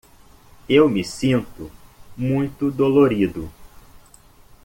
Eu 0.67 0.89
me 0.89 1.03
sinto 1.03 1.69
muito 2.17 2.71
dolorido. 2.71 3.51